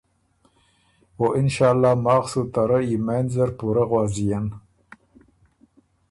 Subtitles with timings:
[1.17, 4.45] او انشاالله ماخ سو ته رۀ یمېند زر پُورۀ غؤݫيېن۔